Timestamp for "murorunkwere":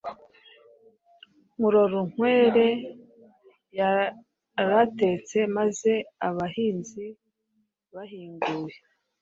1.59-2.67